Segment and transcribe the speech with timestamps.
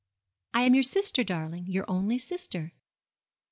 [0.55, 2.73] 'I am your sister, darling, your only sister.'